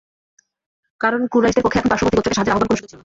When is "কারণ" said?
1.03-1.21